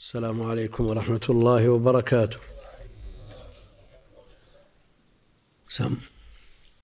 [0.00, 2.36] السلام عليكم ورحمة الله وبركاته.
[5.68, 5.96] سم.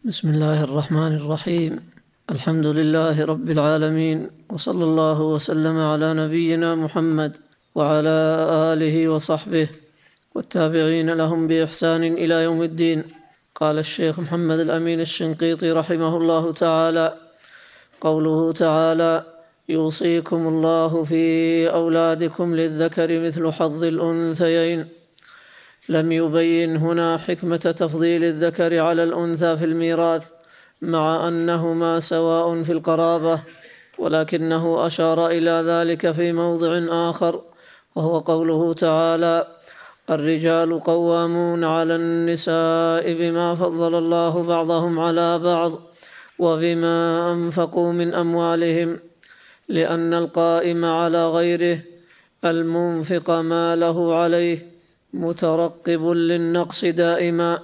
[0.05, 1.91] بسم الله الرحمن الرحيم.
[2.31, 7.33] الحمد لله رب العالمين وصلى الله وسلم على نبينا محمد
[7.75, 8.19] وعلى
[8.73, 9.69] آله وصحبه
[10.35, 13.05] والتابعين لهم بإحسان إلى يوم الدين.
[13.55, 17.07] قال الشيخ محمد الأمين الشنقيطي رحمه الله تعالى
[18.01, 19.32] قوله تعالى
[19.69, 24.89] يوصيكم الله في أولادكم للذكر مثل حظ الأنثيين.
[25.89, 30.31] لم يبين هنا حكمة تفضيل الذكر على الأنثى في الميراث
[30.83, 33.43] مع أنهما سواء في القرابة
[33.99, 37.43] ولكنه أشار إلى ذلك في موضع آخر
[37.95, 39.47] وهو قوله تعالى
[40.11, 45.73] الرجال قوامون على النساء بما فضل الله بعضهم على بعض
[46.39, 48.99] وبما أنفقوا من أموالهم.
[49.77, 51.79] لأن القائم على غيره
[52.45, 54.59] المنفق ما له عليه
[55.15, 57.59] مترقب للنقص دائما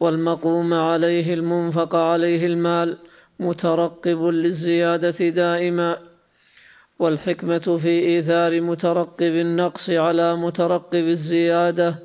[0.00, 2.96] والمقوم عليه المنفق عليه المال
[3.40, 5.98] مترقب للزيادة دائما
[6.98, 11.98] والحكمة في إيثار مترقب النقص على مترقب الزيادة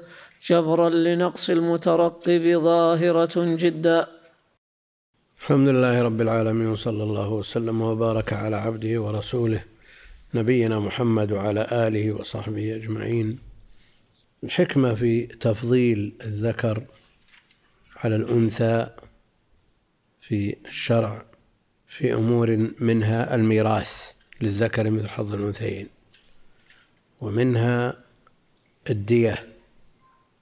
[0.47, 4.14] جبرا لنقص المترقب ظاهرة جدا.
[5.45, 9.63] الحمد لله رب العالمين وصلى الله وسلم وبارك على عبده ورسوله
[10.33, 13.39] نبينا محمد وعلى آله وصحبه أجمعين.
[14.43, 16.83] الحكمة في تفضيل الذكر
[17.95, 18.89] على الأنثى
[20.21, 21.25] في الشرع
[21.87, 25.87] في أمور منها الميراث للذكر مثل حظ الأنثيين
[27.21, 28.03] ومنها
[28.89, 29.47] الدية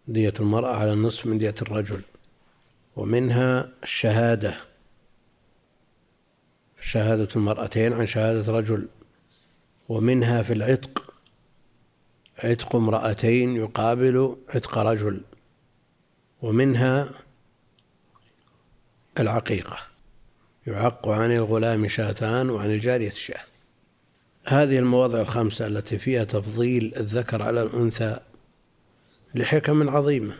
[0.07, 2.01] دية المرأة على النصف من دية الرجل
[2.95, 4.72] ومنها الشهادة
[6.83, 8.87] شهادة المرأتين عن شهادة رجل
[9.89, 11.13] ومنها في العتق.
[12.43, 15.21] عتق امرأتين يقابل عتق رجل
[16.41, 17.09] ومنها
[19.19, 19.77] العقيقة.
[20.67, 23.43] يعق عن الغلام شاتان وعن الجارية شاة.
[24.45, 28.19] هذه المواضع الخمسة التي فيها تفضيل الذكر على الأنثى
[29.35, 30.35] لحكم عظيمة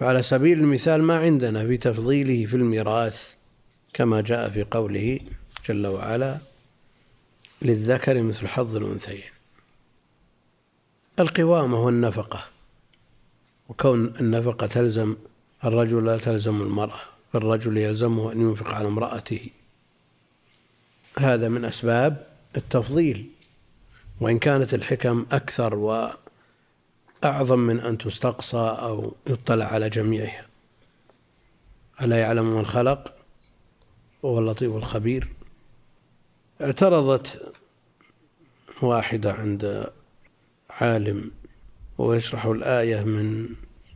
[0.00, 3.34] فعلى سبيل المثال ما عندنا في تفضيله في الميراث
[3.92, 5.20] كما جاء في قوله
[5.68, 6.38] جل وعلا
[7.62, 9.30] للذكر مثل حظ الأنثيين.
[11.18, 12.44] القوامة والنفقة
[13.68, 15.16] وكون النفقة تلزم
[15.64, 17.00] الرجل لا تلزم المرأة
[17.32, 19.50] فالرجل يلزمه أن ينفق على امرأته.
[21.18, 23.30] هذا من أسباب التفضيل.
[24.20, 25.74] وإن كانت الحكم أكثر
[27.24, 30.46] وأعظم من أن تستقصى أو يطلع على جميعها.
[32.02, 33.14] ألا يعلم من خلق؟
[34.22, 35.28] وهو اللطيف الخبير.
[36.60, 37.52] اعترضت
[38.82, 39.90] واحدة عند
[40.70, 41.30] عالم
[41.98, 43.48] ويشرح الآية من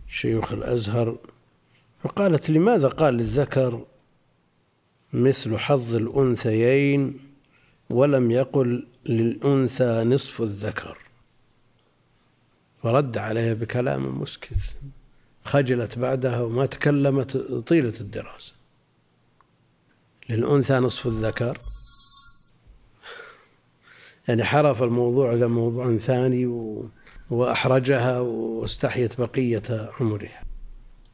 [0.09, 1.17] شيوخ الأزهر
[2.03, 3.85] فقالت لماذا قال للذكر
[5.13, 7.21] مثل حظ الأنثيين
[7.91, 10.99] ولم يقل للأنثى نصف الذكر؟
[12.83, 14.77] فرد عليها بكلام مسكت
[15.45, 17.37] خجلت بعدها وما تكلمت
[17.67, 18.53] طيلة الدراسة.
[20.29, 21.61] للأنثى نصف الذكر؟
[24.29, 26.47] يعني حرف الموضوع إلى موضوع ثاني
[27.31, 30.43] وأحرجها واستحيت بقية عمرها.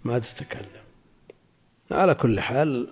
[0.04, 0.80] ما تتكلم.
[1.90, 2.88] على كل حال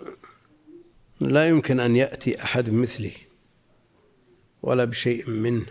[1.20, 3.12] لا يمكن أن يأتي أحد مثله
[4.62, 5.66] ولا بشيء منه.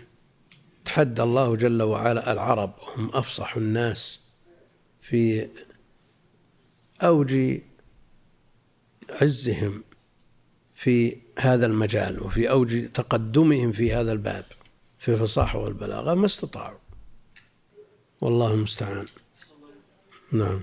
[0.84, 4.20] تحدى الله جل وعلا العرب هم أفصح الناس
[5.00, 5.48] في
[7.02, 7.60] أوج
[9.10, 9.82] عزهم
[10.78, 14.44] في هذا المجال وفي أوج تقدمهم في هذا الباب
[14.98, 16.78] في الفصاحة والبلاغة ما استطاعوا.
[18.20, 19.06] والله المستعان.
[20.32, 20.62] نعم.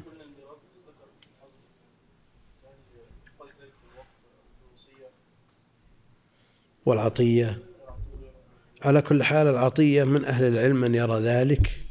[6.86, 7.59] والعطية.
[8.81, 11.81] على كل حال العطية من أهل العلم من يرى ذلك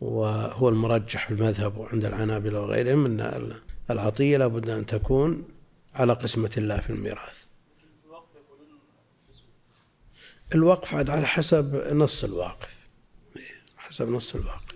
[0.00, 3.52] وهو المرجح في المذهب وعند العنابلة وغيرهم أن
[3.90, 5.53] العطية لابد أن تكون
[5.94, 7.44] على قسمة الله في الميراث.
[10.54, 12.74] الوقف عاد على حسب نص الواقف.
[13.76, 14.74] حسب نص الواقف.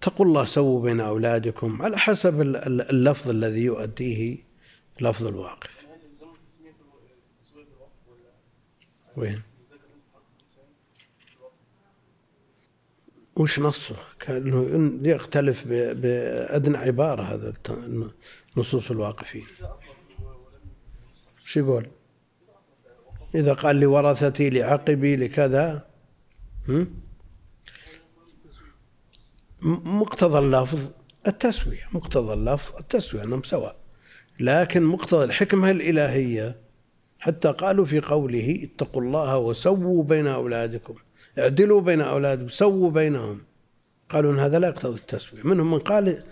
[0.00, 4.38] تقول الله سووا بين أولادكم على حسب اللفظ الذي يؤديه
[5.00, 5.70] لفظ الواقف.
[9.16, 9.42] وين؟
[13.36, 17.52] وش نصه؟ كان يختلف بأدنى عبارة هذا
[18.60, 19.46] نصوص الواقفين.
[21.44, 21.86] شو يقول؟
[23.34, 25.86] إذا قال لورثتي لعقبي لكذا
[29.62, 30.90] مقتضى اللفظ
[31.26, 33.76] التسوية مقتضى اللفظ التسوية أنهم سواء.
[34.40, 36.56] لكن مقتضى الحكمة الإلهية
[37.18, 40.94] حتى قالوا في قوله اتقوا الله وسووا بين أولادكم
[41.38, 43.42] اعدلوا بين أولادكم سووا بينهم.
[44.08, 45.42] قالوا أن هذا لا يقتضي التسوية.
[45.42, 46.24] منهم من قال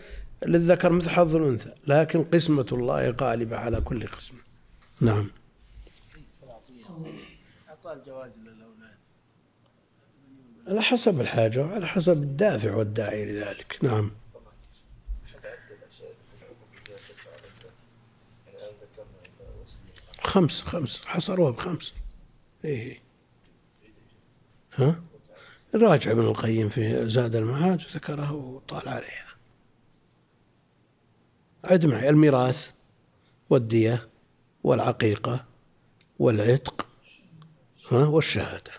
[0.47, 4.35] للذكر مثل حظ الأنثى لكن قسمة الله غالبة على كل قسم.
[5.01, 5.31] نعم.
[7.93, 8.97] الجواز للأولاد.
[10.69, 13.79] على حسب الحاجة وعلى حسب الدافع والداعي لذلك.
[13.83, 14.11] نعم.
[20.23, 21.05] خمس خمس.
[21.05, 21.95] حصروها بخمس.
[22.65, 23.01] إيه.
[24.75, 25.03] ها؟
[25.75, 29.28] راجع ابن القيم في زاد المعاد ذكره وطال عليها
[31.65, 32.71] عد معي الميراث
[33.51, 34.09] والدية
[34.65, 35.45] والعقيقة
[36.19, 36.87] والعتق
[37.91, 38.73] ها والشهادة.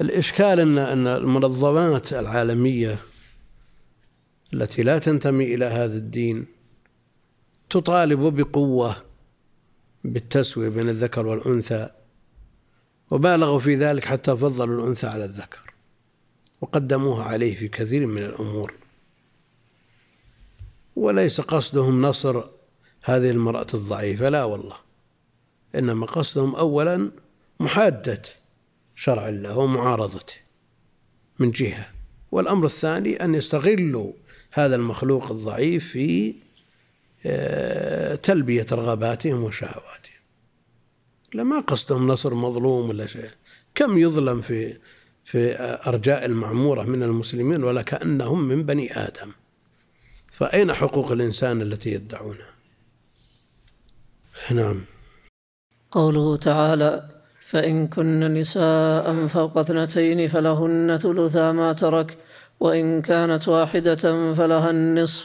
[0.00, 2.98] الإشكال أن أن المنظمات العالمية
[4.54, 6.46] التي لا تنتمي إلى هذا الدين
[7.70, 8.96] تطالب بقوة
[10.04, 11.90] بالتسوية بين الذكر والأنثى
[13.10, 15.74] وبالغوا في ذلك حتى فضلوا الأنثى على الذكر
[16.60, 18.77] وقدموها عليه في كثير من الأمور.
[20.98, 22.44] وليس قصدهم نصر
[23.02, 24.76] هذه المرأة الضعيفة لا والله.
[25.74, 27.10] إنما قصدهم أولا
[27.60, 28.22] محادة
[28.94, 30.34] شرع الله ومعارضته
[31.38, 31.88] من جهة
[32.32, 34.12] والأمر الثاني أن يستغلوا
[34.54, 36.34] هذا المخلوق الضعيف في
[37.26, 40.18] آه، تلبية رغباتهم وشهواتهم.
[41.34, 43.30] لما قصدهم نصر مظلوم ولا شيء
[43.74, 44.78] كم يظلم في
[45.24, 45.56] في
[45.86, 49.32] أرجاء المعمورة من المسلمين ولا كأنهم من بني آدم.
[50.38, 52.50] فأين حقوق الإنسان التي يدعونها
[54.50, 54.84] نعم.
[55.90, 57.08] قوله تعالى
[57.48, 62.18] فإن كن نساء فوق اثنتين فلهن ثلثا ما ترك
[62.60, 65.24] وإن كانت واحدة فلها النصف.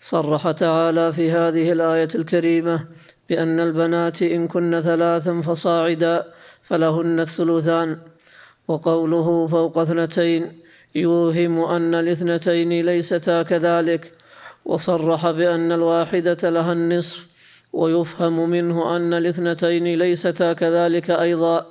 [0.00, 2.86] صرح تعالى في هذه الآية الكريمة
[3.28, 6.24] بأن البنات إن كن ثلاثا فصاعدا
[6.62, 7.98] فلهن الثلثان.
[8.68, 10.60] وقوله فوق اثنتين
[10.94, 14.19] يوهم أن الاثنتين ليستا كذلك
[14.64, 17.26] وصرح بأن الواحدة لها النصف
[17.72, 21.66] ويفهم منه أن الاثنتين ليستا كذلك أيضا.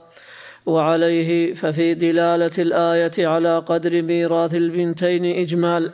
[0.65, 5.94] وعليه ففي دلالة الآية على قدر ميراث البنتين إجمال.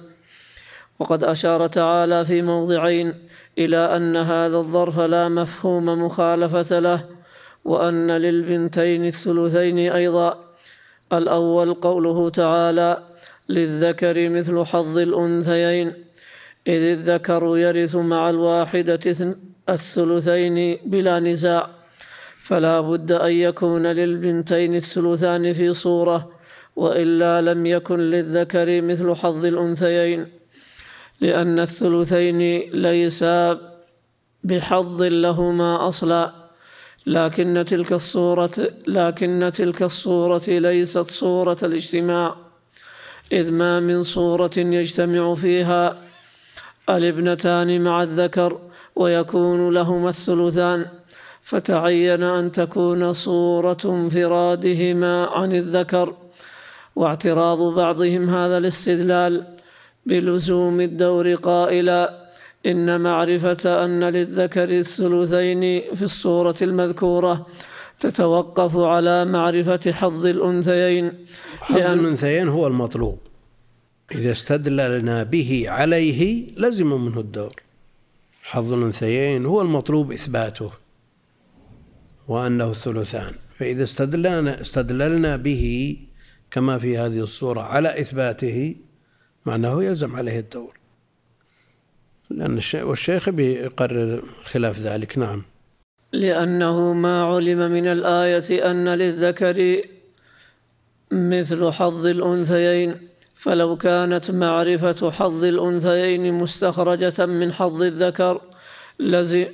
[1.00, 3.13] وقد أشار تعالى في موضعين
[3.57, 7.06] إلى أن هذا الظرف لا مفهوم مخالفة له
[7.65, 10.45] وأن للبنتين الثلثين أيضا.
[11.13, 13.03] الأول قوله تعالى
[13.50, 15.91] للذكر مثل حظ الأنثيين.
[16.67, 19.35] إذ الذكر يرث مع الواحدة
[19.69, 21.69] الثلثين بلا نزاع
[22.41, 26.31] فلا بد أن يكون للبنتين الثلثان في صورة
[26.75, 30.27] وإلا لم يكن للذكر مثل حظ الأنثيين
[31.21, 32.39] لأن الثلثين
[32.73, 33.59] ليسا
[34.44, 36.33] بحظ لهما أصلا
[37.06, 38.51] لكن تلك الصورة
[38.88, 42.35] لكن تلك الصورة ليست صورة الاجتماع
[43.31, 46.05] إذ ما من صورة يجتمع فيها
[46.90, 48.60] الابنتان مع الذكر
[48.96, 50.86] ويكون لهما الثلثان
[51.44, 56.14] فتعين أن تكون صورة انفرادهما عن الذكر.
[56.96, 59.44] واعتراض بعضهم هذا الاستدلال
[60.06, 62.25] بلزوم الدور قائلا
[62.65, 65.62] إن معرفة أن للذكر الثلثين
[65.96, 67.46] في الصورة المذكورة
[68.00, 71.25] تتوقف على معرفة حظ الأنثيين.
[71.60, 73.18] حظ الأنثيين هو المطلوب.
[74.12, 77.62] إذا استدللنا به عليه لزم منه الدور.
[78.43, 80.71] حظ الأنثيين هو المطلوب إثباته
[82.27, 83.33] وأنه الثلثان.
[83.59, 85.97] فإذا استدللنا استدللنا به
[86.51, 88.75] كما في هذه الصورة على إثباته
[89.45, 90.74] معناه يلزم عليه الدور.
[92.29, 95.43] لأن والشيخ بيقرر خلاف ذلك نعم.
[96.12, 99.81] لأنه ما علم من الآية أن للذكر
[101.12, 103.14] مثل حظ الأنثيين.
[103.46, 108.42] فلو كانت معرفة حظ الأنثيين مستخرجة من حظ الذكر
[109.00, 109.46] لزم,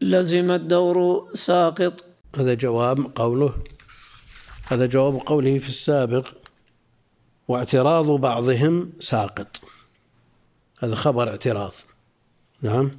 [0.00, 2.04] لزم الدور ساقط.
[2.36, 3.52] هذا جواب قوله
[4.66, 6.26] هذا جواب قوله في السابق
[7.48, 9.60] واعتراض بعضهم ساقط.
[10.80, 11.74] هذا خبر اعتراض.
[12.62, 12.90] نعم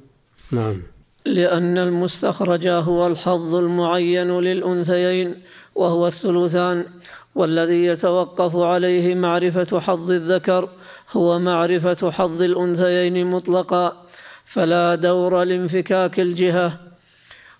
[0.52, 0.82] نعم.
[1.24, 5.42] لأن المستخرج هو الحظ المعين للأنثيين
[5.74, 6.84] وهو الثلثان.
[7.34, 10.68] والذي يتوقف عليه معرفة حظ الذكر
[11.12, 14.06] هو معرفة حظ الأنثيين مطلقا
[14.44, 16.80] فلا دور لانفكاك الجهة.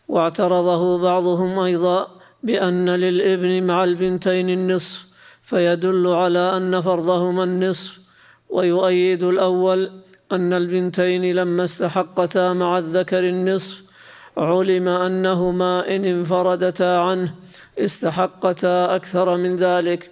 [0.09, 2.09] واعترضه بعضهم أيضا
[2.43, 5.07] بأن للابن مع البنتين النصف
[5.43, 8.01] فيدل على أن فرضهما النصف.
[8.49, 9.91] ويؤيد الأول
[10.33, 13.90] أن البنتين لما استحقتا مع الذكر النصف
[14.37, 17.35] علم أنهما إن انفردتا عنه
[17.79, 20.11] استحقتا أكثر من ذلك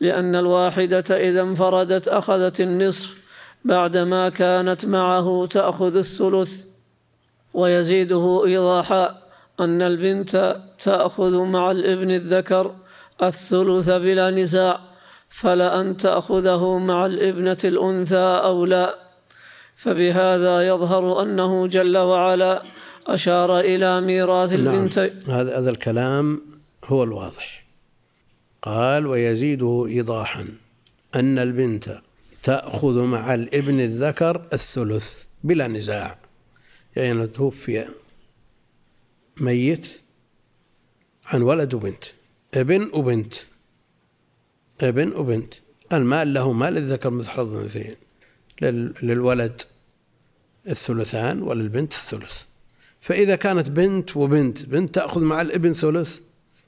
[0.00, 3.16] لأن الواحدة إذا انفردت أخذت النصف
[3.64, 6.64] بعدما كانت معه تأخذ الثلث
[7.54, 9.22] ويزيده إيضاحا
[9.60, 12.74] أن البنت تأخذ مع الابن الذكر
[13.22, 14.80] الثلث بلا نزاع
[15.28, 18.94] فلأن تأخذه مع الابنة الأنثى أو لا.
[19.76, 22.62] فبهذا يظهر أنه جل وعلا
[23.06, 24.74] أشار إلى ميراث نعم.
[24.74, 26.42] البنت هذا هذا الكلام
[26.84, 27.64] هو الواضح.
[28.62, 30.46] قال ويزيده إيضاحا
[31.14, 32.00] أن البنت
[32.42, 36.18] تأخذ مع الابن الذكر الثلث بلا نزاع.
[36.96, 37.88] يعني توفي
[39.40, 39.86] ميت
[41.26, 42.04] عن ولد وبنت
[42.54, 43.34] ابن وبنت
[44.80, 45.54] ابن وبنت
[45.92, 47.96] المال له مال الذكر مثل حظ الأنثيين
[49.02, 49.62] للولد
[50.68, 52.42] الثلثان وللبنت الثلث.
[53.02, 56.18] فإذا كانت بنت وبنت بنت تأخذ مع الابن ثلث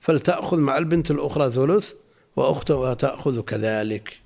[0.00, 1.92] فلتأخذ مع البنت الأخرى ثلث
[2.36, 4.18] وأختها تأخذ كذلك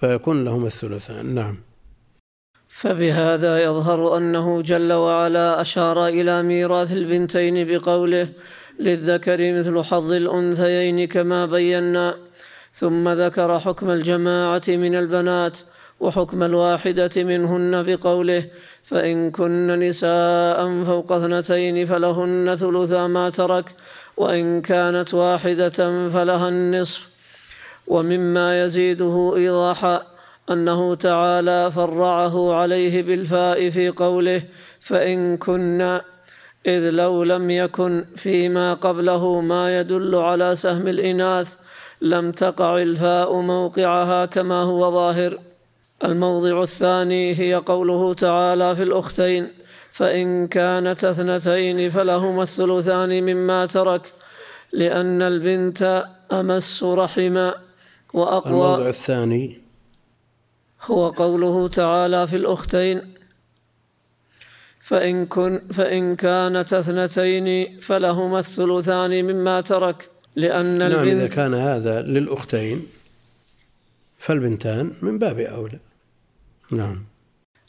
[0.00, 1.34] فيكون لهما الثلثان.
[1.34, 1.56] نعم.
[2.68, 8.28] فبهذا يظهر أنه جل وعلا أشار إلى ميراث البنتين بقوله
[8.80, 12.16] للذكر مثل حظ الأنثيين كما بينا.
[12.72, 15.58] ثم ذكر حكم الجماعة من البنات
[16.00, 18.44] وحكم الواحدة منهن بقوله
[18.84, 23.74] فإن كن نساء فوق اثنتين فلهن ثلثا ما ترك
[24.16, 27.08] وإن كانت واحدة فلها النصف.
[27.86, 30.02] ومما يزيده إيضاحا
[30.50, 34.42] أنه تعالى فرعه عليه بالفاء في قوله
[34.80, 36.02] فإن كنا
[36.66, 41.56] إذ لو لم يكن فيما قبله ما يدل على سهم الإناث
[42.00, 45.38] لم تقع الفاء موقعها كما هو ظاهر.
[46.04, 49.48] الموضع الثاني هي قوله تعالى في الأختين
[49.92, 54.12] فإن كانت اثنتين فلهما الثلثان مما ترك
[54.72, 57.54] لأن البنت أمس رحما
[58.14, 58.52] وأقوى.
[58.52, 59.58] الموضع الثاني
[60.82, 63.14] هو قوله تعالى في الأختين
[64.80, 72.02] فإن, كن فإن كانت اثنتين فلهما الثلثان مما ترك لأن نعم البنت إذا كان هذا
[72.02, 72.86] للأختين.
[74.18, 75.78] فالبنتان من باب أولى.
[76.70, 77.04] نعم.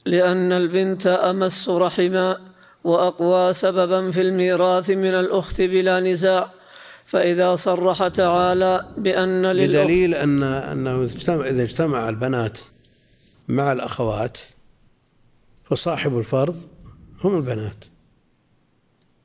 [0.05, 2.37] لأن البنت أمس رحما
[2.83, 6.51] وأقوى سببا في الميراث من الأخت بلا نزاع
[7.05, 12.57] فإذا صرح تعالى بأن للأخت بدليل أن أنه إذا اجتمع البنات
[13.47, 14.37] مع الأخوات
[15.63, 16.63] فصاحب الفرض
[17.23, 17.85] هم البنات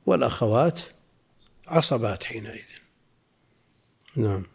[0.05, 0.79] والأخوات
[1.67, 2.61] عصبات حينئذ.
[4.15, 4.52] نعم.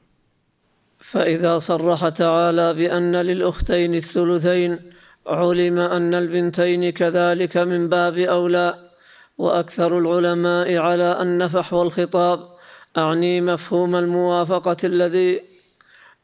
[1.11, 4.79] فإذا صرح تعالى بأن للأختين الثلثين
[5.27, 8.89] علم أن البنتين كذلك من باب أولى.
[9.39, 12.41] وأكثر العلماء على أن فحوى الخطاب
[12.99, 15.41] أعني مفهوم الموافقة الذي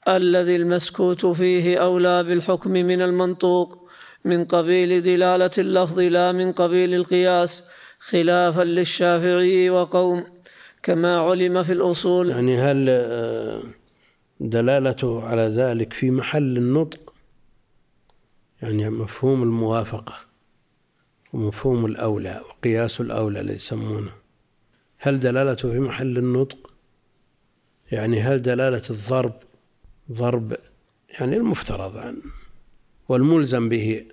[0.09, 3.89] الذي المسكوت فيه أولى بالحكم من المنطوق
[4.25, 7.65] من قبيل دلالة اللفظ لا من قبيل القياس
[7.99, 10.25] خلافا للشافعي وقوم
[10.83, 12.31] كما علم في الأصول.
[12.31, 13.63] يعني هل آه،
[14.45, 17.15] دلالته على ذلك في محل النطق
[18.63, 20.15] يعني مفهوم الموافقة
[21.33, 24.13] ومفهوم الأولى وقياس الأولى اللي يسمونه.
[24.99, 26.71] هل دلالته في محل النطق؟
[27.93, 29.33] يعني هل دلالة الضرب
[30.13, 30.57] ضرب
[31.21, 32.23] يعني المفترض عن
[33.09, 34.05] والملزم به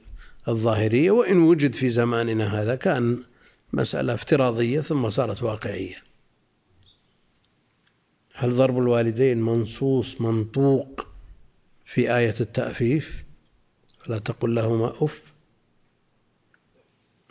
[0.48, 3.24] الظاهرية وإن وجد في زماننا هذا كان
[3.74, 6.11] مسألة افتراضية ثم صارت واقعية.
[8.42, 11.08] هل ضرب الوالدين منصوص منطوق
[11.86, 13.24] في آية التأفيف؟
[14.00, 15.22] فلا تقل لهما أف.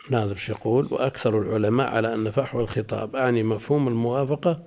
[0.09, 4.63] ناظر يقول؟ وأكثر العلماء على أن فحوى الخطاب أعني مفهوم الموافقة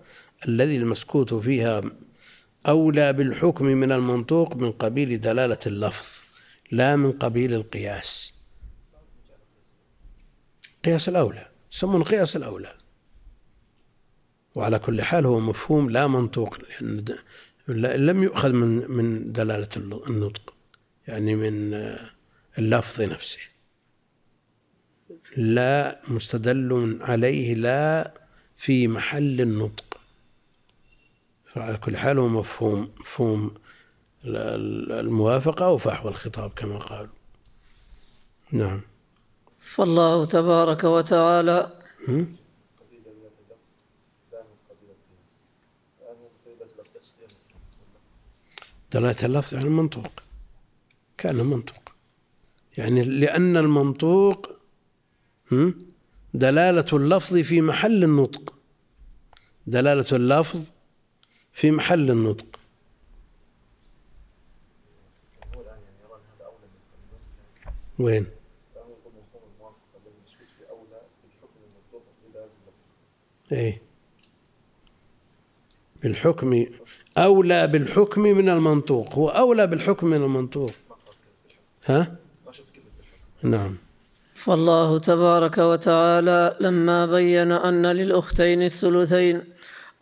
[0.48, 1.82] الذي المسكوت فيها
[2.68, 6.06] أولى بالحكم من المنطوق من قبيل دلالة اللفظ
[6.70, 8.32] لا من قبيل القياس.
[10.84, 12.83] قياس الأولى يسمونه قياس الأولى.
[14.54, 16.58] وعلى كل حال هو مفهوم لا منطوق
[17.68, 19.68] لأن لم يؤخذ من من دلالة
[20.08, 20.54] النطق
[21.08, 21.74] يعني من
[22.58, 23.38] اللفظ نفسه.
[25.36, 28.14] لا مستدل عليه لا
[28.56, 30.00] في محل النطق.
[31.44, 33.54] فعلى كل حال هو مفهوم مفهوم
[34.24, 37.14] الموافقة وفحوى الخطاب كما قالوا.
[38.52, 38.80] نعم.
[39.60, 41.72] فالله تبارك وتعالى
[48.94, 50.22] دلالة اللفظ يعني المنطوق
[51.18, 51.92] كان منطوق.
[52.78, 54.50] يعني لأن المنطوق
[56.34, 58.54] دلالة اللفظ في محل النطق.
[59.66, 60.64] دلالة اللفظ
[61.52, 62.46] في محل النطق.
[67.98, 68.26] وين؟
[73.52, 73.82] إيه.
[76.02, 76.66] بالحكم
[77.18, 79.14] أولى بالحكم من المنطوق.
[79.14, 80.70] هو أولى بالحكم من المنطوق.
[81.86, 82.16] ها؟
[83.42, 83.76] نعم.
[84.34, 89.42] فالله تبارك وتعالى لما بين أن للأختين الثلثين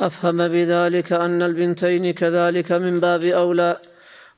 [0.01, 3.77] أفهم بذلك أن البنتين كذلك من باب أولى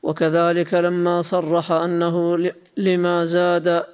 [0.03, 2.39] وكذلك لما صرح أنه
[2.77, 3.85] لما زاد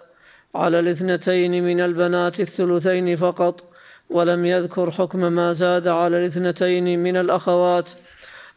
[0.54, 3.64] على الاثنتين من البنات الثلثين فقط
[4.10, 7.88] ولم يذكر حكم ما زاد على الاثنتين من الأخوات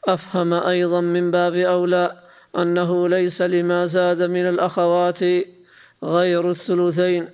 [0.07, 2.11] أفهم أيضا من باب أولى
[2.57, 5.19] أنه ليس لما زاد من الأخوات
[6.03, 7.29] غير الثلثين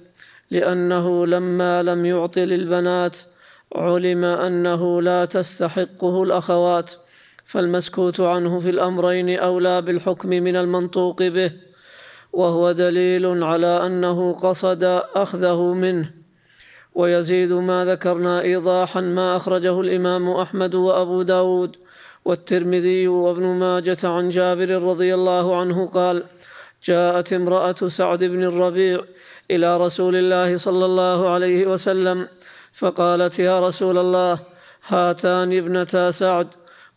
[0.52, 3.18] لأنه لما لم يعط للبنات
[3.76, 6.92] علم أنه لا تستحقه الأخوات
[7.46, 11.52] فالمسكوت عنه في الأمرين أولى بالحكم من المنطوق به
[12.34, 14.84] وهو دليل على أنه قصد
[15.16, 16.12] أخذه منه.
[16.96, 21.76] ويزيد ما ذكرنا إيضاحا ما أخرجه الإمام أحمد وأبو داود
[22.30, 26.24] والترمذي وابن ماجة عن جابر رضي الله عنه قال
[26.84, 29.02] جاءت امرأة سعد بن الربيع
[29.52, 32.28] إلى رسول الله صلى الله عليه وسلم
[32.74, 34.40] فقالت يا رسول الله
[34.88, 36.48] هاتان ابنتا سعد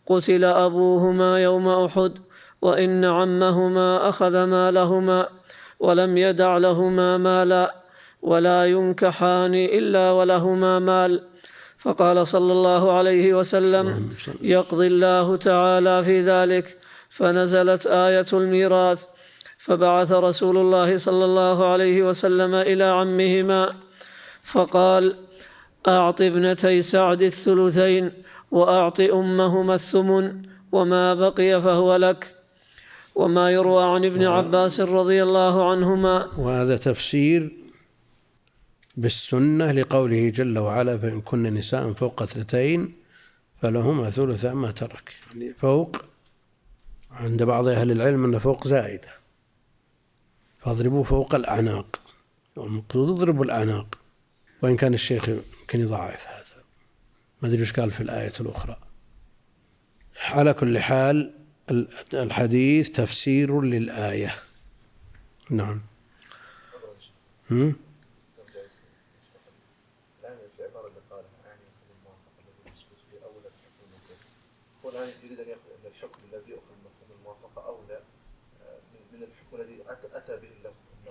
[0.07, 2.11] قتل أبوهما يوم أحد
[2.61, 5.27] وإن عمهما أخذ مالهما
[5.79, 7.75] ولم يدع لهما مالا
[8.21, 11.32] ولا ينكحان إلا ولهما مال.
[11.83, 14.09] فقال صلى الله عليه وسلم
[14.41, 16.77] يقضي الله تعالى في ذلك.
[17.09, 19.05] فنزلت آية الميراث
[19.57, 23.73] فبعث رسول الله صلى الله عليه وسلم إلى عمهما
[24.43, 25.15] فقال
[25.87, 28.11] أعط ابنتي سعد الثلثين
[28.51, 32.35] وأعط أمهما الثمن وما بقي فهو لك.
[33.15, 36.27] وما يروى عن ابن عباس رضي الله عنهما.
[36.37, 37.51] وهذا تفسير
[38.95, 42.93] بالسنة لقوله جل وعلا فإن كن نساء فوق اثنتين
[43.61, 45.13] فلهما ثلث ما ترك.
[45.27, 45.97] يعني فوق
[47.11, 49.09] عند بعض أهل العلم أن فوق زائدة.
[50.59, 51.99] فاضربوا فوق الأعناق.
[52.57, 53.97] المقصود اضربوا الأعناق.
[54.61, 56.63] وإن كان الشيخ يمكن يضعف هذا.
[57.41, 58.77] ما أدري إيش قال في الآية الأخرى.
[60.25, 61.33] على كل حال
[62.13, 64.35] الحديث تفسير للآية.
[65.49, 65.81] نعم.
[67.51, 67.75] هم؟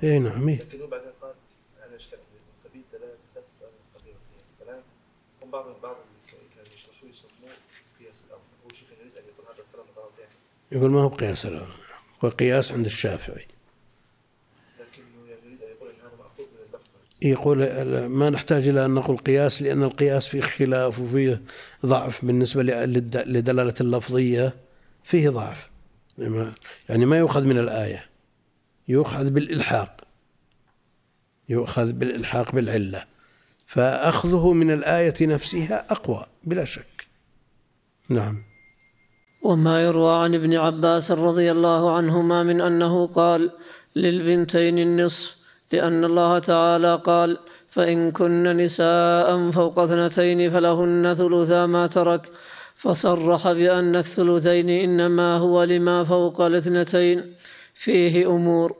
[0.02, 1.34] اي نعم لكن هو بعدين قال
[1.86, 2.18] أنا اشكال
[2.64, 3.52] قبيل اللفظ
[3.94, 4.82] قبيل قياس الكلام.
[5.42, 5.96] هم بعض بعض
[6.30, 7.52] كانوا يشرحوا يسموه
[7.98, 10.32] قياس الأول هو شيخ يريد أن يقول هذا الكلام غلط يعني.
[10.72, 11.74] يقول ما هو قياس الأول
[12.24, 13.46] هو قياس عند الشافعي
[14.80, 16.88] لكنه يعني يريد ان يقول ان هذا ماخوذ من اللفظ
[17.24, 17.58] يقول
[18.06, 21.42] ما نحتاج إلى أن نقول قياس لأن القياس فيه خلاف وفيه
[21.86, 24.54] ضعف بالنسبة لدلالة اللفظية
[25.04, 25.70] فيه ضعف.
[26.88, 28.06] يعني ما يؤخذ من الآية
[28.88, 30.00] يؤخذ بالإلحاق
[31.48, 33.04] يؤخذ بالإلحاق بالعلة.
[33.66, 37.06] فأخذه من الآية نفسها أقوى بلا شك.
[38.08, 38.42] نعم.
[39.42, 43.50] وما يروى عن ابن عباس رضي الله عنهما من أنه قال
[43.96, 45.41] للبنتين النصف
[45.72, 47.38] لأن الله تعالى قال
[47.70, 52.30] فإن كن نساء فوق اثنتين فلهن ثلثا ما ترك
[52.76, 57.34] فصرح بأن الثلثين إنما هو لما فوق الاثنتين
[57.74, 58.76] فيه أمور.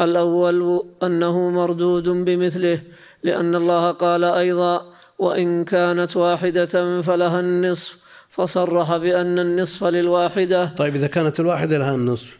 [0.00, 2.80] الأول أنه مردود بمثله
[3.22, 7.98] لأن الله قال أيضا وإن كانت واحدة فلها النصف
[8.30, 10.64] فصرح بأن النصف للواحدة.
[10.64, 12.38] طيب إذا كانت الواحدة لها النصف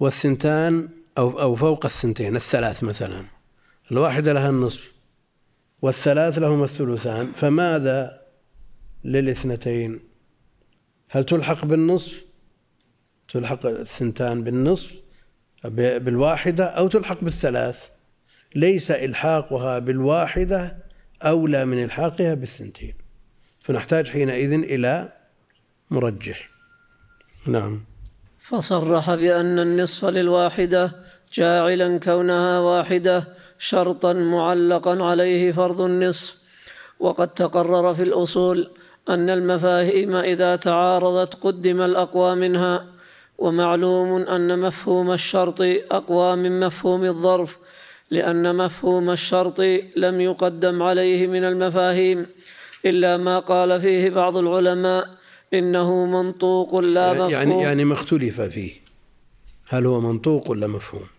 [0.00, 3.24] والثنتان أو أو فوق الثنتين الثلاث مثلا.
[3.92, 4.92] الواحدة لها النصف
[5.82, 7.32] والثلاث لهما الثلثان.
[7.36, 8.22] فماذا
[9.04, 10.00] للاثنتين؟
[11.10, 12.24] هل تلحق بالنصف؟
[13.28, 14.92] تلحق الثنتان بالنصف
[15.64, 17.88] بالواحدة أو تلحق بالثلاث؟
[18.54, 20.84] ليس إلحاقها بالواحدة
[21.22, 22.94] أولى من إلحاقها بالثنتين.
[23.60, 25.12] فنحتاج حينئذ إلى
[25.90, 26.50] مرجح.
[27.46, 27.84] نعم.
[28.38, 31.05] فصرح بأن النصف للواحدة
[31.36, 36.34] جاعلا كونها واحدة شرطا معلقا عليه فرض النصف.
[37.00, 38.70] وقد تقرر في الأصول
[39.08, 42.86] أن المفاهيم إذا تعارضت قدم الأقوى منها.
[43.38, 47.58] ومعلوم أن مفهوم الشرط أقوى من مفهوم الظرف
[48.10, 49.60] لأن مفهوم الشرط
[49.96, 52.26] لم يقدم عليه من المفاهيم.
[52.84, 55.08] إلا ما قال فيه بعض العلماء
[55.54, 57.30] إنه منطوق لا مفهوم.
[57.30, 58.72] يعني يعني ما اختلف فيه.
[59.68, 61.15] هل هو منطوق ولا مفهوم؟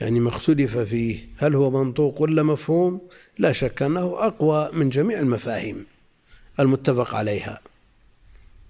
[0.00, 1.28] يعني ما اختلف فيه.
[1.38, 3.00] هل هو منطوق ولا مفهوم؟
[3.38, 5.84] لا شك أنه أقوى من جميع المفاهيم
[6.60, 7.60] المتفق عليها.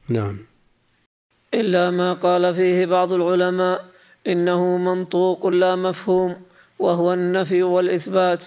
[0.09, 0.39] نعم.
[1.55, 3.85] إلا ما قال فيه بعض العلماء
[4.27, 6.37] إنه منطوق لا مفهوم
[6.79, 8.45] وهو النفي والإثبات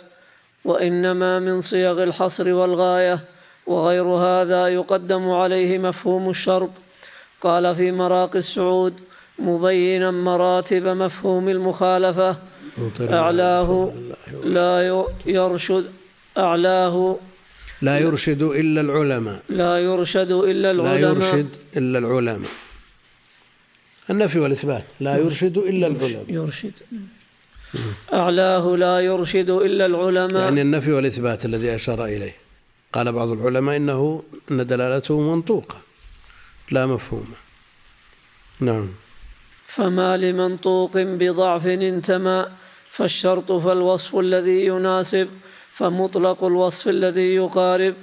[0.66, 3.20] وإنما من صيغ الحصر والغاية
[3.68, 6.70] وغير هذا يقدم عليه مفهوم الشرط.
[7.42, 8.94] قال في مراقي السعود
[9.40, 12.38] مبينا مراتب مفهوم المخالفة
[13.02, 13.94] أعلاه
[14.44, 15.86] لا يرشد
[16.38, 17.20] أعلاه
[17.82, 19.44] لا يرشد إلا العلماء.
[19.50, 21.16] لا يرشد إلا لا العلماء.
[21.16, 22.50] يرشد إلا العلماء.
[24.10, 24.84] النفي والإثبات.
[25.00, 26.26] لا يرشد إلا العلماء.
[26.30, 26.72] يرشد.
[28.14, 30.44] أعلاه لا يرشد إلا العلماء.
[30.44, 32.36] يعني النفي والإثبات الذي أشار إليه.
[32.94, 35.82] قال بعض العلماء إنه إن دلالته منطوقة.
[36.72, 37.36] لا مفهومة.
[38.60, 38.90] نعم.
[39.76, 42.46] فما لمنطوق بضعف انتمى
[42.92, 45.28] فالشرط فالوصف الذي يناسب
[45.74, 47.96] فمطلق الوصف الذي يقارب.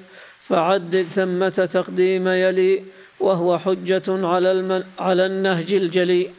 [0.43, 2.83] فعدد ثمة تقديم يلي
[3.21, 6.31] وهو حجة على المن على النهج الجلي.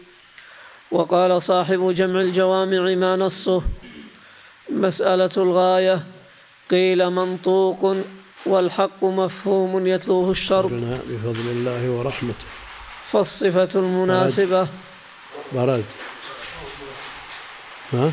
[0.91, 3.61] وقال صاحب جمع الجوامع ما نصه.
[4.69, 6.03] مسألة الغاية
[6.71, 7.95] قيل منطوق
[8.45, 10.71] والحق مفهوم يتلوه الشرط.
[11.09, 12.45] بفضل الله ورحمته.
[13.11, 14.67] فالصفة المناسبة.
[15.53, 15.85] برد
[17.93, 18.11] ها؟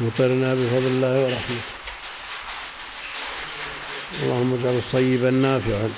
[0.00, 1.68] مطرنا بفضل الله ورحمته.
[4.22, 5.90] اللهم اجعله صيبا نافعا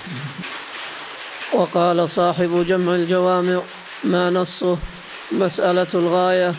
[1.52, 3.60] وقال صاحب جمع الجوامع
[4.04, 4.78] ما نصه؟
[5.32, 6.54] مسألة الغاية.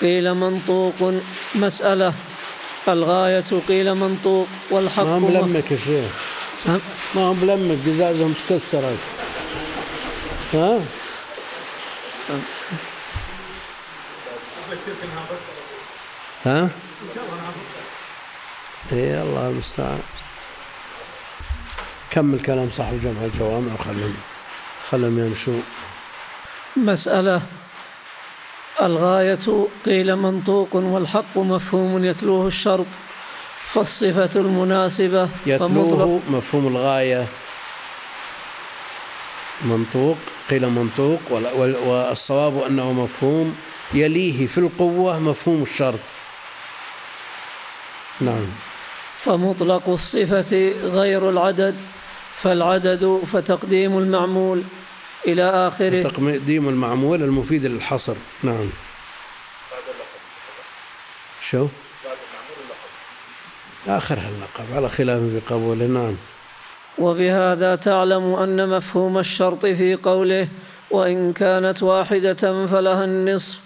[0.00, 1.14] قيل منطوق
[1.54, 2.12] مسألة.
[2.88, 6.12] الغاية قيل منطوق والحق ما هم ملمك يا شيخ؟
[7.14, 8.98] ما هم ملمك قزازهم تكسرت
[10.54, 10.80] ها؟
[16.46, 16.68] ها؟
[18.92, 20.00] اي الله المستعان.
[22.10, 24.14] كمل كلام صاحب جمع الجوامع وخلهم
[24.90, 25.60] خلهم يمشوا.
[26.76, 27.42] مسألة
[28.82, 32.86] الغاية قيل منطوق والحق مفهوم يتلوه الشرط
[33.74, 37.26] فالصفة المناسبة يتلوه مفهوم الغاية
[39.64, 40.16] منطوق
[40.50, 43.56] قيل منطوق وال- وال- والصواب أنه مفهوم
[43.94, 45.98] يليه في القوة مفهوم الشرط.
[48.20, 48.46] نعم.
[49.24, 51.74] فمطلق الصفة غير العدد
[52.42, 54.62] فالعدد فتقديم المعمول
[55.26, 56.02] إلى آخره.
[56.02, 58.14] تقديم المعمول المفيد للحصر.
[58.42, 58.70] نعم.
[61.50, 61.66] شو؟
[63.88, 65.86] آخرها اللقب على خلاف في قبوله.
[65.86, 66.14] نعم.
[66.98, 70.48] وبهذا تعلم أن مفهوم الشرط في قوله
[70.90, 73.58] وإن كانت واحدة فلها النصف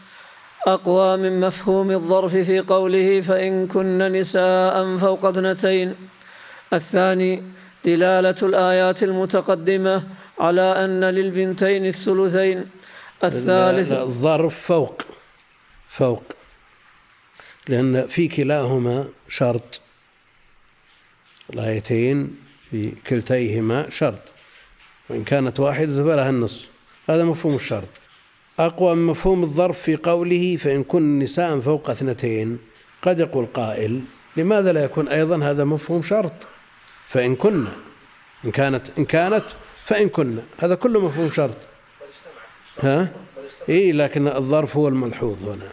[0.66, 5.94] أقوى من مفهوم الظرف في قوله فإن كن نساء فوق اثنتين.
[6.72, 7.42] الثاني
[7.84, 10.02] دلالة الآيات المتقدمة
[10.38, 12.64] على أن للبنتين الثلثين.
[13.24, 15.02] الثالث الظرف فوق
[15.88, 16.22] فوق.
[17.68, 19.80] لأن في كلاهما شرط.
[21.54, 22.36] الآيتين
[22.72, 24.32] في كلتيهما شرط
[25.08, 26.68] وإن كانت واحدة فلها النصف
[27.08, 27.88] هذا مفهوم الشرط.
[28.58, 32.58] أقوى من مفهوم الظرف في قوله فإن كن نساء فوق اثنتين
[33.02, 34.00] قد يقول قائل
[34.36, 36.48] لماذا لا يكون أيضا هذا مفهوم شرط؟
[37.06, 37.66] فإن كن
[38.44, 39.44] إن كانت إن كانت
[39.84, 41.56] فإن كن هذا كله مفهوم شرط.
[42.80, 43.12] ها؟
[43.68, 45.68] اي لكن الظرف هو الملحوظ هنا.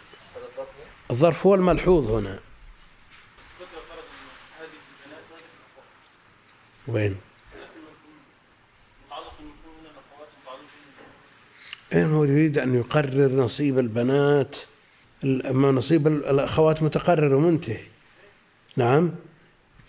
[1.10, 2.38] الظرف هو الملحوظ هنا.
[6.88, 7.16] وين؟
[11.94, 14.56] هو يريد أن يقرر نصيب البنات
[15.24, 17.80] أما نصيب الأخوات متقرر ومنتهي.
[18.76, 19.10] نعم؟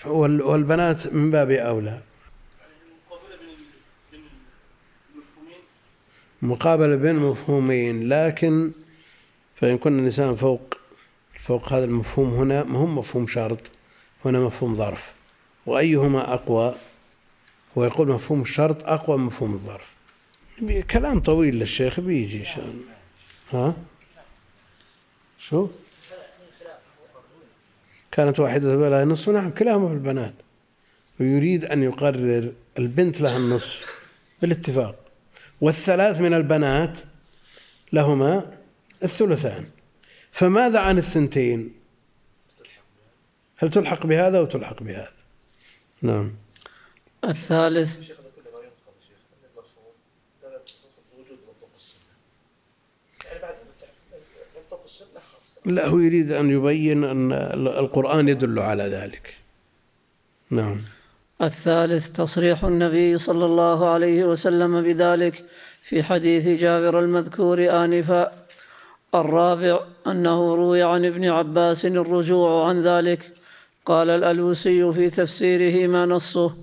[0.06, 2.02] وال- والبنات من باب أولى.
[6.42, 8.72] مقابلة بين مفهومين لكن
[9.56, 10.78] فإن كنا نساء فوق
[11.44, 13.72] فوق هذا المفهوم هنا ما هو مفهوم شرط
[14.26, 15.14] هنا مفهوم ظرف.
[15.66, 16.76] وأيهما أقوى؟
[17.78, 19.96] هو يقول مفهوم الشرط أقوى من مفهوم الظرف.
[20.92, 22.94] كلام طويل للشيخ بيجي إن شاء الله.
[23.54, 23.76] ها؟
[25.40, 25.68] شو؟
[28.12, 29.30] كانت واحدة لها نصف.
[29.30, 30.34] نعم كلاهما في البنات.
[31.20, 33.86] ويريد أن يقرر البنت لها النصف
[34.42, 34.96] بالاتفاق.
[35.62, 37.00] والثلاث من البنات
[37.94, 38.58] لهما
[39.04, 39.66] الثلثان.
[40.32, 41.74] فماذا عن الثنتين؟
[43.58, 45.21] هل تلحق بهذا أو تلحق بهذا؟
[46.02, 46.32] نعم.
[47.24, 48.12] الثالث.
[55.66, 59.36] لا هو يريد أن يبين أن القرآن يدل على ذلك.
[60.50, 60.82] نعم.
[61.42, 62.08] الثالث.
[62.10, 65.46] تصريح النبي صلى الله عليه وسلم بذلك
[65.84, 68.46] في حديث جابر المذكور آنفا.
[69.16, 73.41] الرابع أنه روي عن ابن عباس الرجوع عن ذلك.
[73.86, 76.56] قال الألوسي في تفسيره ما نصه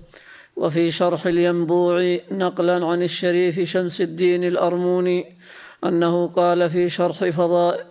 [0.57, 5.37] وفي شرح الينبوع نقلا عن الشريف شمس الدين الأرموني
[5.85, 7.31] أنه قال في شرح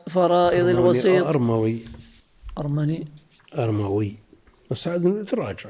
[0.09, 1.25] فرائض الوسيط.
[1.25, 1.79] أرموي.
[2.57, 3.07] أرمني
[3.57, 4.15] أرموي.
[4.71, 5.69] بس عاد تراجع.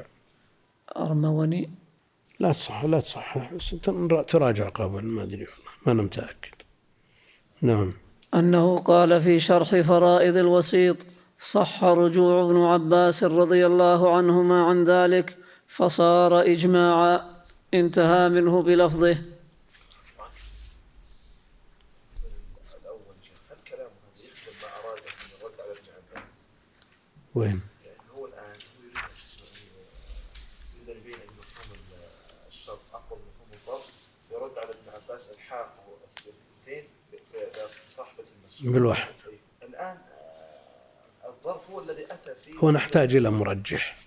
[0.96, 1.70] أرموني.
[2.40, 3.50] لا تصح لا تصح.
[4.28, 5.46] تراجع قبل ما أدري.
[5.46, 6.54] والله ما أنا متأكد.
[7.62, 7.92] نعم.
[8.34, 10.96] أنه قال في شرح فرائض الوسيط
[11.38, 17.34] صح رجوع ابن عباس رضي الله عنهما عن ذلك فصار إجماعا
[17.74, 19.16] انتهى منه بلفظه؟
[27.34, 28.94] وين يعني هو الآن هو يريد
[29.36, 29.68] شو اسمه
[30.86, 33.90] يريد أن يبين ان مفهوم ال- الشرط اقوى من مفهوم الضرب
[34.32, 35.74] يرد على ابن عباس الحاقه
[38.62, 39.12] بالواحد.
[42.56, 43.98] هو نحتاج إلى مرجح.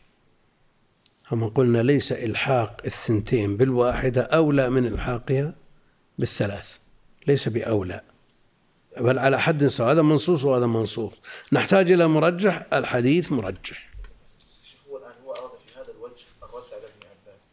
[1.34, 5.56] أما قلنا ليس إلحاق الثنتين بالواحدة أولى من إلحاقها
[6.20, 6.78] بالثلاث
[7.28, 8.02] ليس بأولى.
[8.98, 11.14] بل على حد سواء هذا منصوص وهذا منصوص.
[11.52, 13.92] نحتاج إلى مرجح الحديث مرجح.
[14.90, 17.44] هو الان هو اراد في هذا الوجه الرد على ابن عباس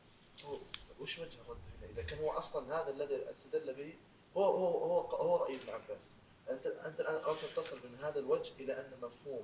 [0.44, 0.56] هو
[1.00, 3.92] وش وجه الرد؟ اذا كان هو أصلا هذا الذي استدل به
[4.36, 6.04] هو هو هو هو رأي ابن عباس.
[6.50, 9.42] أنت أنت الآن أردت أن تصل من هذا الوجه إلى أن مفهوم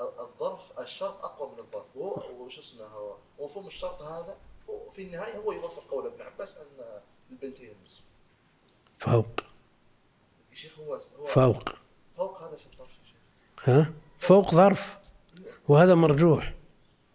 [0.00, 1.96] الظرف الشرط أقوى من الظرف.
[1.96, 4.36] وهو وش اسمه هو؟ ومفهوم الشرط هذا.
[4.92, 8.00] في النهاية هو يوافق قول ابن عباس أن البنتين النصف
[8.98, 9.40] فوق.
[10.50, 11.68] يا شيخ هو هو فوق.
[12.16, 13.68] فوق هذا في الظرف يا شيخ.
[13.68, 14.98] ها؟ فوق ظرف.
[15.68, 16.54] وهذا مرجوح.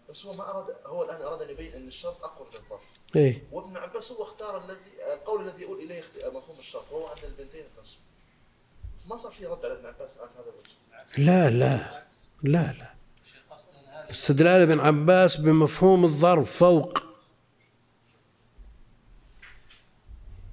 [0.10, 2.92] بس هو ما اراد هو الآن أراد أن يبين أن الشرط أقوى من الظرف.
[3.16, 3.44] إيه.
[3.52, 4.80] وابن عباس هو اختار الذي
[5.14, 7.98] القول الذي يقول إليه مفهوم الشرط وهو أن البنتين النصف
[9.10, 10.76] ما صار في رد على ابن عباس في هذا الوجه؟
[11.18, 12.06] لا لا.
[12.48, 12.94] لا لا.
[14.10, 17.04] استدلال ابن عباس بمفهوم الظرف فوق.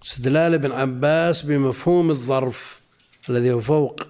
[0.05, 2.81] استدلال ابن عباس بمفهوم الظرف
[3.29, 4.03] الذي هو فوق.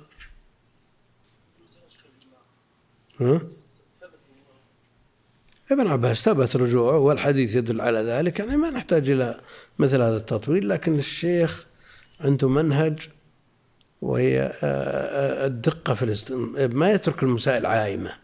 [3.21, 3.41] ها؟
[5.73, 9.41] ابن عباس ثبت رجوعه والحديث يدل على ذلك يعني ما نحتاج إلى
[9.79, 11.67] مثل هذا التطويل لكن الشيخ
[12.21, 13.09] عنده منهج
[14.03, 16.55] وهي آه، آه، الدقة في الاستن...
[16.75, 18.15] ما يترك المسائل عايمة.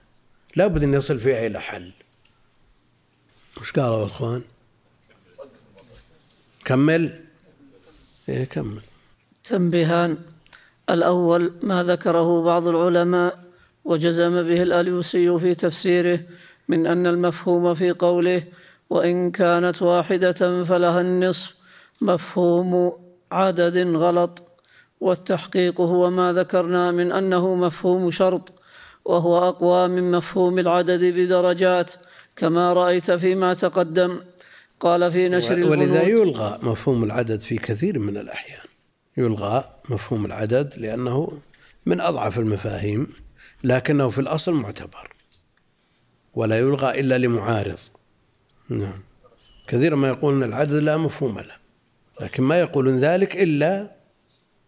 [0.56, 1.92] لابد أن يصل فيها إلى حل.
[3.60, 4.42] وش قالوا الأخوان
[6.64, 7.20] كمل.
[8.28, 8.80] إيه كمل.
[9.44, 10.18] تنبيهان.
[10.90, 13.44] الأول ما ذكره بعض العلماء
[13.84, 16.20] وجزم به الأليوسي في تفسيره
[16.68, 18.42] من أن المفهوم في قوله
[18.90, 21.54] وإن كانت واحدة فلها النصف
[22.00, 22.92] مفهوم
[23.32, 24.47] عدد غلط.
[25.00, 28.52] والتحقيق هو ما ذكرنا من أنه مفهوم شرط
[29.04, 31.92] وهو أقوى من مفهوم العدد بدرجات
[32.36, 34.20] كما رأيت فيما تقدم.
[34.80, 38.66] قال في نشر ولذا يلغى مفهوم العدد في كثير من الأحيان.
[39.16, 41.38] يلغى مفهوم العدد لأنه
[41.86, 43.06] من أضعف المفاهيم
[43.64, 45.12] لكنه في الأصل معتبر
[46.34, 47.78] ولا يلغى إلا لمعارض.
[48.68, 48.98] نعم.
[49.68, 51.56] كثيرا ما يقولون العدد لا مفهوم له
[52.20, 53.97] لكن ما يقولون ذلك إلا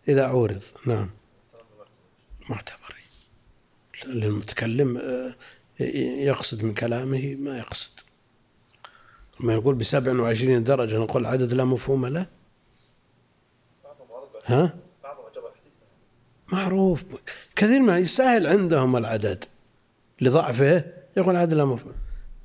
[0.08, 0.62] إذا عورض.
[0.86, 1.10] نعم.
[2.50, 2.90] معتبر.
[4.06, 5.34] للمتكلم آه،
[6.24, 7.90] يقصد من كلامه ما يقصد.
[9.40, 12.26] ما يقول بسبع وعشرين درجة نقول عدد لا مفهوم له.
[14.46, 14.76] ها؟
[16.52, 17.04] معروف.
[17.56, 19.44] كثير من يسهل عندهم العدد.
[20.20, 20.84] لضعفه
[21.16, 21.94] يقول عدد لا مفهوم.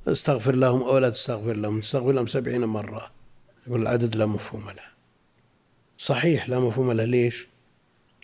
[0.08, 3.10] استغفر لهم أو لا تستغفر لهم تستغفر لهم سبعين مرة.
[3.66, 4.95] يقول العدد لا مفهوم له.
[5.98, 7.46] صحيح لا مفهوم له ليش؟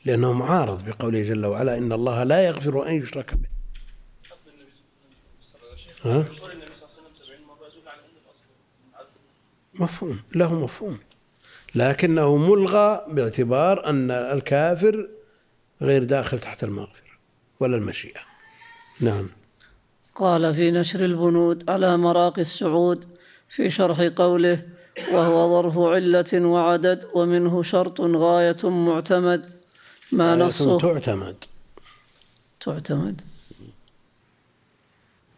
[0.05, 3.49] لأنه معارض بقوله جل وعلا إن الله لا يغفر أن يشرك به.
[6.05, 6.25] ها؟
[9.75, 10.99] مفهوم له مفهوم.
[11.75, 15.09] لكنه ملغى باعتبار أن الكافر
[15.83, 17.13] غير داخل تحت المغفرة
[17.61, 18.21] ولا المشيئة.
[19.01, 19.29] نعم.
[20.15, 23.09] قال في نشر البنود على مراقي السعود؟
[23.49, 24.63] في شرح قوله
[25.13, 29.63] وهو ظرف علة وعدد ومنه شرط غاية معتمد.
[30.13, 31.45] ما نصه؟ تعتمد.
[32.61, 33.23] تعتمد.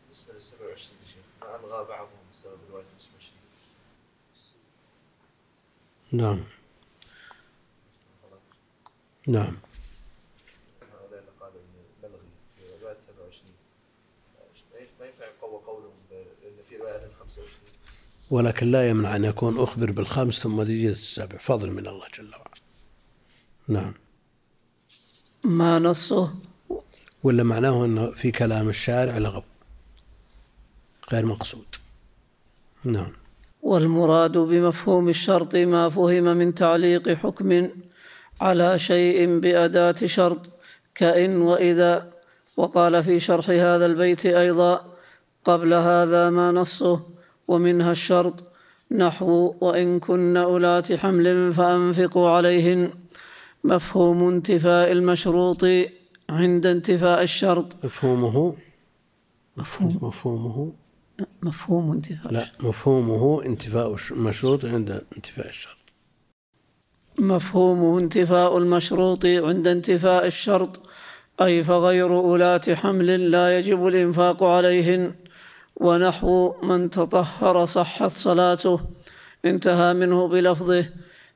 [0.07, 3.33] بالنسبة لل 27 يا شيخ ما ألغى بعضهم بسبب رواية 25
[6.13, 6.41] نعم.
[9.27, 9.57] نعم.
[10.93, 13.53] هؤلاء اللي قالوا إن نلغي في رواية 27
[15.01, 17.47] ما ينفع يقوى قولهم لأن في رواية 25
[18.31, 21.39] ولكن لا يمنع أن يكون أخبر بالخمس ثم تجد السابع.
[21.39, 22.55] فضل من الله جل وعلا.
[23.69, 23.95] نعم.
[25.45, 26.31] ما نصه؟
[27.23, 29.43] ولا معناه أنه في كلام الشارع لغو.
[31.13, 31.67] غير مقصود.
[32.85, 33.13] نعم.
[33.63, 37.69] والمراد بمفهوم الشرط ما فهم من تعليق حكم
[38.41, 40.51] على شيء بأداة شرط
[40.95, 42.13] كإن وإذا.
[42.57, 44.95] وقال في شرح هذا البيت أيضا
[45.45, 47.14] قبل هذا ما نصه؟
[47.49, 48.45] ومنها الشرط
[48.91, 52.91] نحو وإن كن أولات حمل فأنفقوا عليهن.
[53.65, 55.65] مفهوم انتفاء المشروط
[56.31, 57.85] عند انتفاء الشرط.
[57.85, 58.55] مفهومه؟
[59.57, 59.99] مفهوم.
[60.03, 60.73] مفهومه؟
[61.43, 65.77] مفهوم انتفاء لا مفهومه انتفاء المشروط عند انتفاء الشرط.
[67.19, 70.81] مفهومه انتفاء المشروط عند انتفاء الشرط.
[71.41, 75.15] أي فغير أولاة حمل لا يجب الإنفاق عليهن.
[75.77, 78.81] ونحو من تطهر صحت صلاته
[79.45, 80.85] انتهى منه بلفظه.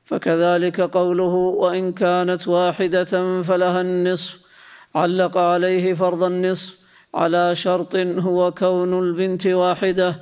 [0.05, 4.39] فكذلك قوله وإن كانت واحدة فلها النصف.
[4.95, 6.79] علق عليه فرض النصف.
[7.15, 10.15] على شرط هو كون البنت واحدة.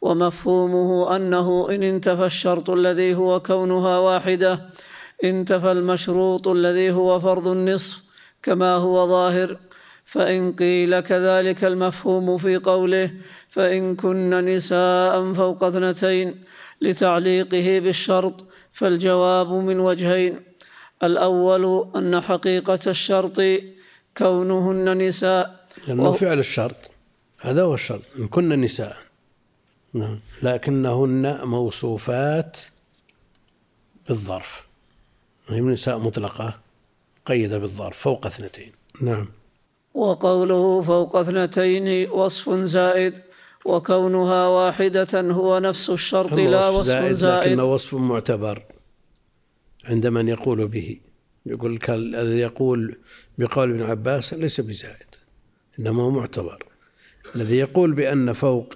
[0.00, 4.60] ومفهومه أنه إن انتفى الشرط الذي هو كونها واحدة
[5.24, 8.02] انتفى المشروط الذي هو فرض النصف
[8.42, 9.58] كما هو ظاهر.
[10.04, 13.10] فإن قيل كذلك المفهوم في قوله
[13.56, 16.44] فإن كن نساء فوق اثنتين
[16.80, 20.40] لتعليقه بالشرط فالجواب من وجهين.
[21.02, 23.40] الأول أن حقيقة الشرط
[24.16, 25.66] كونهن نساء.
[25.88, 26.76] لأنه وهو- فعل الشرط.
[27.40, 28.02] هذا هو الشرط.
[28.18, 28.96] إن كن نساء.
[29.94, 30.20] نعم.
[30.42, 32.58] لكنهن موصوفات
[34.08, 34.66] بالظرف.
[35.48, 36.60] هي نساء مطلقة
[37.26, 38.72] قيد بالظرف فوق اثنتين.
[39.02, 39.28] نعم.
[39.94, 43.25] وقوله فوق اثنتين وصف زائد.
[43.66, 47.52] وكونها واحدة هو نفس الشرط لا وصف زائد زائد.
[47.52, 48.62] لكنه وصف معتبر
[49.84, 51.00] عند من يقول به.
[51.46, 52.98] يقول الذي يقول
[53.38, 55.14] بقول ابن عباس ليس بزائد
[55.78, 56.64] إنما هو معتبر.
[57.36, 58.74] الذي يقول بأن فوق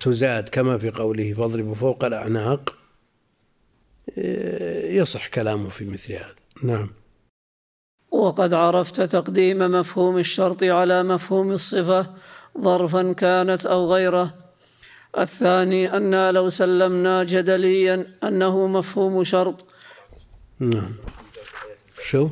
[0.00, 2.74] تزاد كما في قوله فاضربوا فوق الأعناق
[4.18, 6.34] إيه، يصح كلامه في مثل هذا.
[6.62, 6.90] نعم.
[8.10, 12.14] وقد عرفت تقديم مفهوم الشرط على مفهوم الصفة
[12.58, 14.34] ظرفا كانت أو غيره.
[15.18, 19.64] الثاني أن لو سلمنا جدليا أنه مفهوم شرط.
[20.58, 20.94] نعم.
[22.02, 22.28] شو؟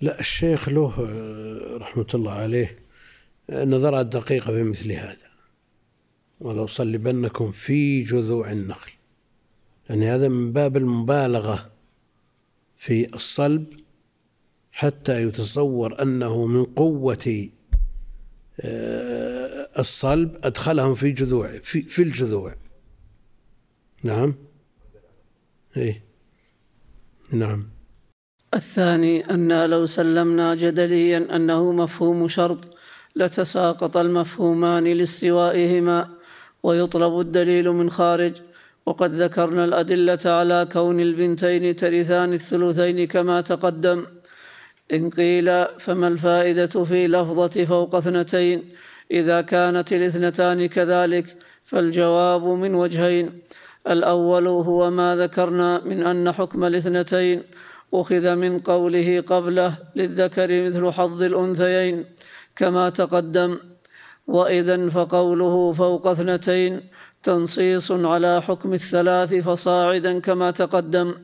[0.00, 2.78] لا الشيخ له آه، رحمة الله عليه
[3.50, 5.28] نظرات دقيقة في مثل هذا.
[6.40, 8.92] ولو صلبنكم في جذوع النخل.
[9.90, 11.70] يعني هذا من باب المبالغة
[12.76, 13.66] في الصلب
[14.78, 17.48] حتى يتصور أنه من قوة
[18.60, 22.54] آه، الصلب أدخلهم في جذوع في, في الجذوع.
[24.02, 24.34] نعم.
[25.76, 26.04] إيه.
[27.30, 27.68] نعم.
[28.54, 32.78] الثاني أن لو سلمنا جدليا أنه مفهوم شرط
[33.16, 36.08] لتساقط المفهومان لاستوائهما
[36.62, 38.34] ويطلب الدليل من خارج.
[38.86, 44.06] وقد ذكرنا الأدلة على كون البنتين ترثان الثلثين كما تقدم.
[44.92, 48.64] إن قيل فما الفائدة في لفظة فوق اثنتين؟
[49.10, 53.40] إذا كانت الاثنتان كذلك فالجواب من وجهين.
[53.88, 57.42] الأول هو ما ذكرنا من أن حكم الاثنتين
[57.94, 62.04] أخذ من قوله قبله للذكر مثل حظ الأنثيين
[62.56, 63.58] كما تقدم.
[64.26, 66.80] وإذا فقوله فوق اثنتين
[67.22, 71.14] تنصيص على حكم الثلاث فصاعدا كما تقدم.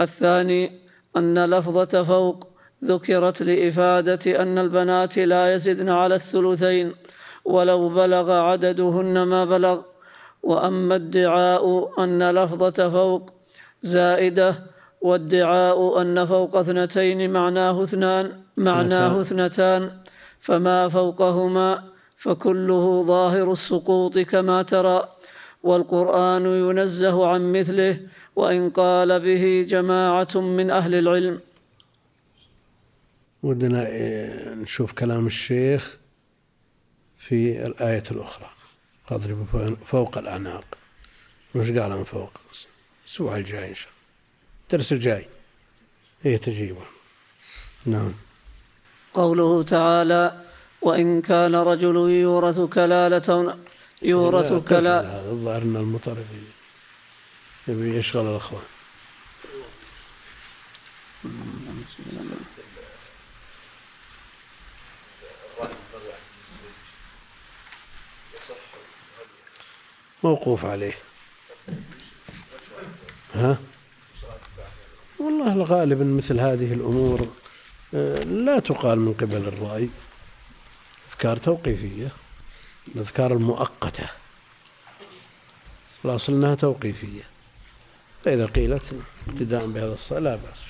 [0.00, 0.80] الثاني
[1.16, 6.92] أن لفظة فوق ذكرت لإفادة أن البنات لا يزدن على الثلثين
[7.44, 9.80] ولو بلغ عددهن ما بلغ.
[10.42, 13.30] وأما ادعاء أن لفظة فوق
[13.82, 14.54] زائدة
[15.00, 19.90] وادعاء أن فوق اثنتين معناه اثنان معناه اثنتان.
[20.40, 21.82] فما فوقهما
[22.16, 25.08] فكله ظاهر السقوط كما ترى.
[25.62, 28.00] والقرآن ينزه عن مثله
[28.36, 31.40] وإن قال به جماعة من أهل العلم.
[33.42, 35.96] ودنا إيه، نشوف كلام الشيخ
[37.16, 38.50] في الآية الأخرى.
[39.06, 40.64] فاضربوا فوق الأعناق.
[41.54, 42.32] وش قال من فوق؟
[43.04, 43.98] الأسبوع الجاي إن شاء الله.
[44.62, 45.26] الدرس الجاي.
[46.22, 46.84] هي تجيبه.
[47.86, 48.12] نعم.
[49.14, 50.44] قوله تعالى
[50.82, 53.58] وإن كان رجل يورث كلالة
[54.02, 56.16] يورث كلالة الظاهر أن المطر
[57.68, 58.62] يبي يشغل الأخوان.
[70.24, 70.94] موقوف عليه.
[73.34, 73.58] ها؟
[75.18, 77.28] والله الغالب إن مثل هذه الأمور
[77.94, 79.88] آه، لا تقال من قبل الرأي.
[81.10, 82.12] أذكار توقيفية
[82.94, 84.08] الاذكار المؤقتة.
[86.04, 87.22] الاصل إنها توقيفية.
[88.24, 88.94] فإذا قيلت
[89.28, 90.64] ابتداء بهذا الصلاه لا بأس.